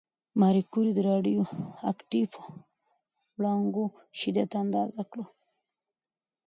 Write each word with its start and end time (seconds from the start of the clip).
ماري 0.39 0.61
کوري 0.71 0.91
د 0.95 0.99
راډیواکټیف 1.09 2.31
وړانګو 3.37 3.85
شدت 4.19 4.51
اندازه 4.63 5.01
کړ. 5.11 5.19